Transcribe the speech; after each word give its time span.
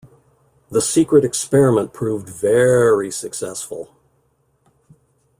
The 0.71 0.81
secret 0.81 1.23
experiment 1.23 1.93
proved 1.93 2.27
very 2.27 3.11
successful. 3.11 3.95